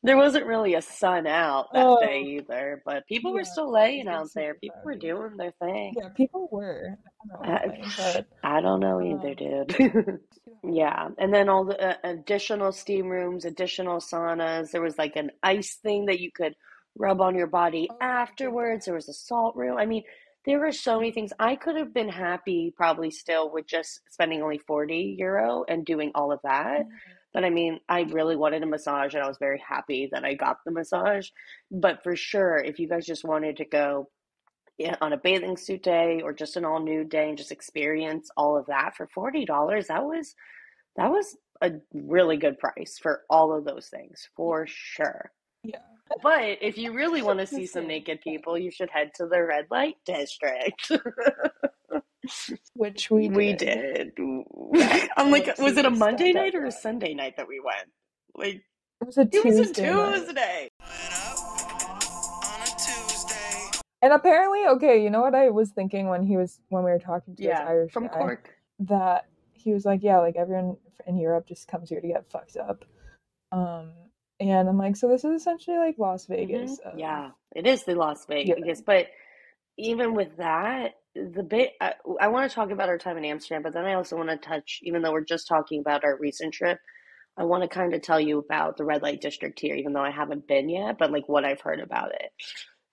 [0.03, 4.07] There wasn't really a sun out that Oh, day either, but people were still laying
[4.07, 4.53] out there.
[4.55, 5.95] People were doing their thing.
[5.97, 6.97] Yeah, people were.
[7.23, 10.19] I don't know I, but I don't know either, um, dude.
[10.65, 14.71] Yeah, and then all the uh, additional steam rooms, additional saunas.
[14.71, 16.55] There was like an ice thing that you could
[16.97, 18.85] rub on your body Oh, afterwards.
[18.85, 19.77] There was a salt room.
[19.77, 20.03] I mean,
[20.45, 21.33] there were so many things.
[21.39, 26.11] I could have been happy probably still with just spending only 40 euro and doing
[26.15, 26.85] all of that.
[26.85, 26.89] Mhm.
[27.33, 30.35] But I mean, I really wanted a massage and I was very happy that I
[30.35, 31.29] got the massage.
[31.71, 34.09] But for sure, if you guys just wanted to go
[35.01, 38.57] on a bathing suit day or just an all nude day and just experience all
[38.57, 40.35] of that for $40, that was
[40.95, 45.31] that was a really good price for all of those things, for sure.
[45.63, 45.79] yeah.
[46.21, 49.41] But if you really want to see some naked people, you should head to the
[49.43, 50.91] red light district.
[52.75, 54.15] Which we We did.
[54.15, 54.17] did.
[55.17, 56.71] I'm like, Whoopsie, was it a Monday night or a.
[56.71, 57.89] Sunday night that we went?
[58.35, 58.63] Like,
[59.01, 60.25] It was a it was a Tuesday night.
[60.25, 60.69] Tuesday.
[62.43, 63.79] on a Tuesday.
[64.01, 66.99] And apparently, okay, you know what I was thinking when he was when we were
[66.99, 68.53] talking to this Yeah, Irish from guy Cork.
[68.79, 70.77] that he was like, yeah, like everyone
[71.07, 72.85] in Europe just comes here to get fucked up.
[73.51, 73.91] Um,
[74.39, 77.83] and I'm like, so this is essentially like Las hmm Vegas of Yeah, it is
[77.83, 78.57] the Las Vegas.
[78.57, 78.79] Europe.
[78.85, 79.07] But
[79.77, 83.61] even with that, the bit I, I want to talk about our time in Amsterdam,
[83.63, 86.53] but then I also want to touch, even though we're just talking about our recent
[86.53, 86.79] trip,
[87.37, 90.03] I want to kind of tell you about the red light district here, even though
[90.03, 92.31] I haven't been yet, but like what I've heard about it.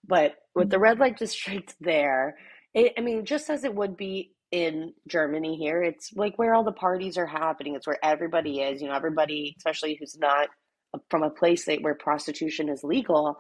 [0.07, 0.83] But with the mm-hmm.
[0.83, 2.37] red light district there,
[2.75, 6.65] it, I mean, just as it would be in Germany here, it's like where all
[6.65, 7.75] the parties are happening.
[7.75, 10.49] It's where everybody is, you know, everybody, especially who's not
[11.09, 13.39] from a place that, where prostitution is legal.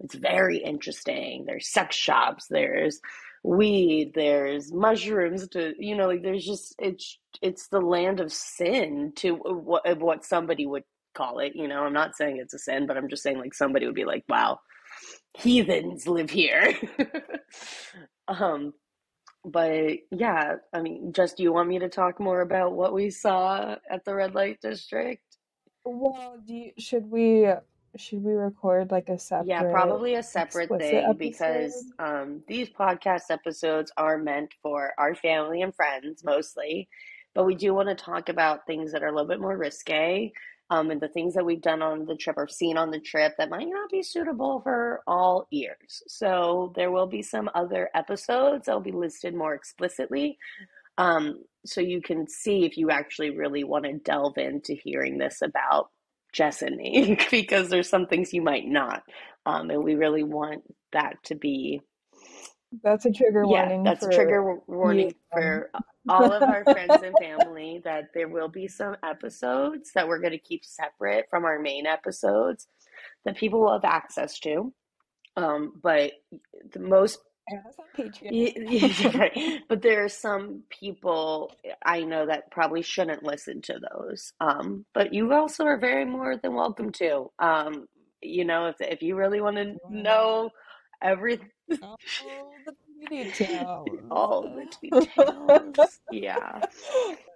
[0.00, 1.44] It's very interesting.
[1.46, 3.00] There's sex shops, there's
[3.42, 9.12] weed, there's mushrooms to, you know, like there's just, it's, it's the land of sin
[9.16, 10.84] to what, what somebody would
[11.14, 11.52] call it.
[11.54, 13.94] You know, I'm not saying it's a sin, but I'm just saying like somebody would
[13.94, 14.60] be like, wow,
[15.34, 16.74] heathens live here.
[18.28, 18.72] um,
[19.44, 23.10] but yeah, I mean, just do you want me to talk more about what we
[23.10, 25.22] saw at the red light district?
[25.84, 27.50] Well, you, should we
[28.00, 31.18] should we record like a separate Yeah, probably a separate thing episode?
[31.18, 36.88] because um, these podcast episodes are meant for our family and friends mostly,
[37.34, 40.32] but we do want to talk about things that are a little bit more risque.
[40.70, 43.32] Um, and the things that we've done on the trip or seen on the trip
[43.38, 46.02] that might not be suitable for all ears.
[46.08, 50.36] So there will be some other episodes that will be listed more explicitly.
[50.98, 55.40] Um, so you can see if you actually really want to delve into hearing this
[55.40, 55.88] about
[56.32, 59.02] Jess and me, because there's some things you might not.
[59.46, 60.62] Um, and we really want
[60.92, 61.80] that to be
[62.82, 65.70] That's a trigger yeah, warning that's a trigger warning you, for
[66.08, 70.32] all of our friends and family that there will be some episodes that we're going
[70.32, 72.68] to keep separate from our main episodes
[73.24, 74.72] that people will have access to.
[75.36, 76.12] Um, but
[76.72, 77.18] the most
[77.50, 78.30] Add on Patreon.
[78.32, 79.60] Y- yeah, right.
[79.68, 81.52] But there are some people
[81.84, 84.32] I know that probably shouldn't listen to those.
[84.40, 87.30] Um, but you also are very more than welcome to.
[87.38, 87.86] Um,
[88.22, 90.50] you know, if if you really want to know
[91.02, 91.50] everything,
[91.82, 91.98] All
[92.66, 92.74] the
[93.08, 93.88] details.
[94.10, 96.60] all the details, yeah.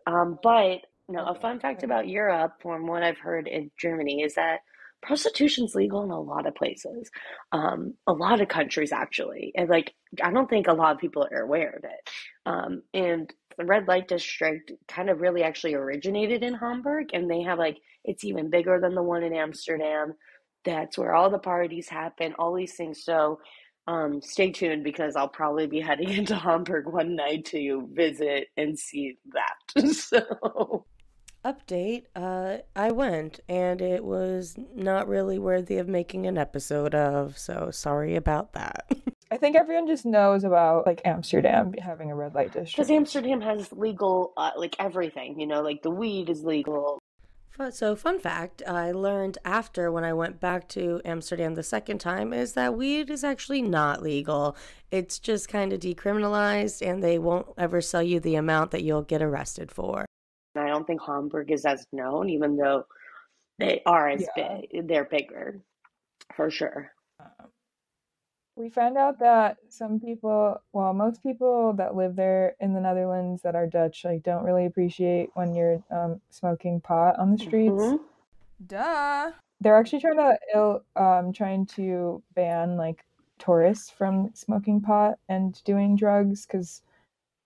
[0.07, 4.35] Um, but no, a fun fact about Europe, from what I've heard in Germany, is
[4.35, 4.61] that
[5.03, 7.11] prostitution's legal in a lot of places,
[7.53, 11.27] um, a lot of countries actually, and like I don't think a lot of people
[11.31, 12.11] are aware of it.
[12.47, 17.43] Um, and the red light district kind of really actually originated in Hamburg, and they
[17.43, 20.15] have like it's even bigger than the one in Amsterdam.
[20.65, 23.05] That's where all the parties happen, all these things.
[23.05, 23.41] So.
[23.89, 28.79] Um, stay tuned because I'll probably be heading into Hamburg one night to visit and
[28.79, 29.89] see that.
[29.93, 30.87] so,
[31.45, 37.37] Update uh, I went, and it was not really worthy of making an episode of,
[37.37, 38.89] so sorry about that.
[39.33, 42.77] I think everyone just knows about like Amsterdam having a red light district.
[42.77, 42.91] because.
[42.91, 47.01] Amsterdam has legal, uh, like everything, you know, like the weed is legal.
[47.71, 52.33] So, fun fact I learned after when I went back to Amsterdam the second time
[52.33, 54.57] is that weed is actually not legal.
[54.91, 59.03] It's just kind of decriminalized, and they won't ever sell you the amount that you'll
[59.03, 60.07] get arrested for.
[60.73, 62.87] And I don't think Hamburg is as known, even though
[63.59, 64.59] they are as Yeah.
[64.71, 64.89] big.
[64.89, 65.61] They're bigger,
[66.35, 66.93] for sure.
[68.57, 73.43] We found out that some people, well, most people that live there in the Netherlands
[73.43, 77.71] that are Dutch, like don't really appreciate when you're um, smoking pot on the streets.
[77.73, 78.01] Mhm.
[78.67, 79.33] Duh.
[79.61, 83.05] They're actually trying to ill, um, trying to ban like
[83.39, 86.83] tourists from smoking pot and doing drugs because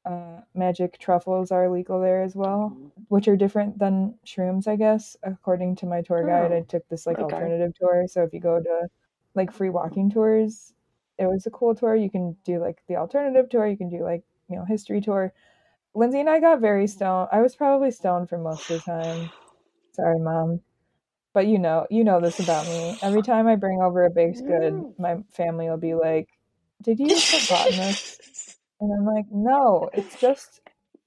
[0.06, 3.06] uh, magic truffles are legal there as well, Mhm.
[3.08, 5.16] which are different than shrooms, I guess.
[5.24, 7.24] According to my tour guide, Oh, I took this like okay.
[7.24, 8.06] alternative tour.
[8.08, 8.88] So if you go to
[9.34, 10.74] like free walking tours,
[11.18, 11.96] it was a cool tour.
[11.96, 13.66] You can do like the alternative tour.
[13.66, 15.32] You can do like you know history tour.
[15.94, 17.28] Lindsay and I got very stoned.
[17.32, 19.30] I was probably stoned for most of the time.
[19.92, 20.60] Sorry, mom.
[21.32, 22.98] But you know, you know this about me.
[23.02, 24.98] Every time I bring over a baked good, Mm.
[24.98, 26.28] my family will be like,
[26.82, 28.20] "Did you in this?"
[28.80, 30.60] And I'm like, "No, it's just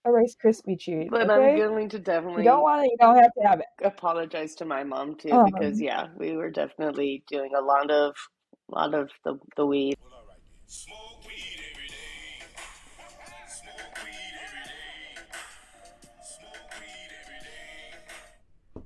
[0.05, 1.51] a Rice Krispie treat." But okay?
[1.51, 3.65] I'm going to definitely you don't want it, you don't have to have it.
[3.84, 8.15] apologize to my mom too, Um, because yeah, we were definitely doing a lot of,
[8.70, 9.95] lot of the the weed.
[10.65, 12.45] Smoke weed every day.
[13.47, 15.22] Smoke weed every day.
[16.22, 18.84] Smoke weed every day.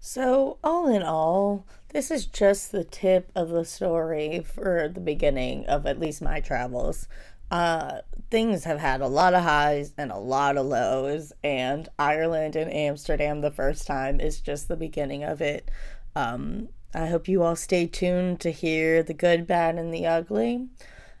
[0.00, 5.66] So, all in all, this is just the tip of the story for the beginning
[5.66, 7.06] of at least my travels.
[7.50, 7.98] Uh,
[8.30, 12.72] things have had a lot of highs and a lot of lows, and Ireland and
[12.72, 15.70] Amsterdam the first time is just the beginning of it.
[16.16, 20.68] Um, I hope you all stay tuned to hear the good, bad, and the ugly.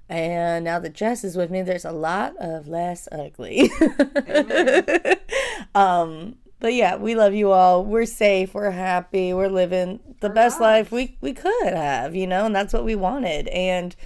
[0.08, 3.70] And now that Jess is with me, there's a lot of less ugly.
[5.74, 7.84] um, but yeah, we love you all.
[7.84, 8.54] We're safe.
[8.54, 9.34] We're happy.
[9.34, 12.94] We're living the best life we we could have, you know, and that's what we
[12.94, 13.48] wanted.
[13.48, 13.96] And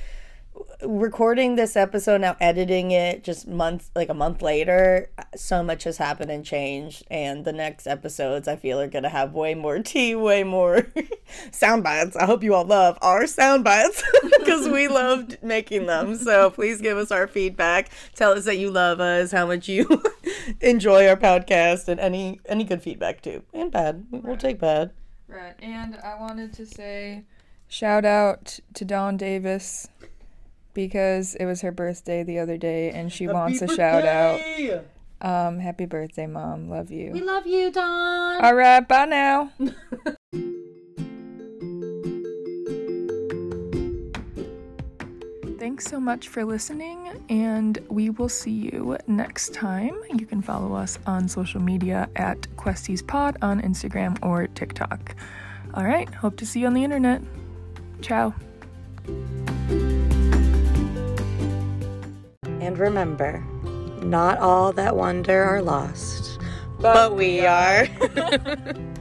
[0.83, 5.99] recording this episode now editing it just months like a month later so much has
[5.99, 10.15] happened and changed and the next episodes i feel are gonna have way more tea
[10.15, 10.87] way more
[11.51, 12.17] sound bites.
[12.17, 14.03] I hope you all love our sound bites
[14.39, 16.17] because we loved making them.
[16.17, 17.91] So please give us our feedback.
[18.15, 20.03] Tell us that you love us how much you
[20.61, 23.43] enjoy our podcast and any any good feedback too.
[23.53, 24.07] And bad.
[24.11, 24.93] We'll take bad.
[25.29, 25.55] Right.
[25.61, 27.25] And I wanted to say
[27.69, 29.89] shout out to Dawn Davis
[30.77, 34.39] because it was her birthday the other day and she wants a shout out.
[35.23, 36.69] Um, happy birthday, mom.
[36.69, 37.13] Love you.
[37.13, 38.45] We love you, Dawn.
[38.45, 39.51] All right, bye now.
[45.59, 49.99] Thanks so much for listening, and we will see you next time.
[50.15, 55.17] You can follow us on social media at Questies Pod on Instagram or TikTok.
[55.73, 57.23] All right, hope to see you on the internet.
[58.03, 58.35] Ciao.
[62.61, 63.45] And remember,
[64.03, 66.39] not all that wonder are lost.
[66.81, 67.87] but we are